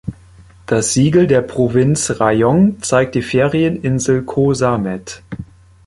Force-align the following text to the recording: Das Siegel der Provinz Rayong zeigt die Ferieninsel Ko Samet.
Das 0.65 0.93
Siegel 0.95 1.27
der 1.27 1.43
Provinz 1.43 2.19
Rayong 2.19 2.81
zeigt 2.81 3.13
die 3.13 3.21
Ferieninsel 3.21 4.23
Ko 4.23 4.51
Samet. 4.55 5.21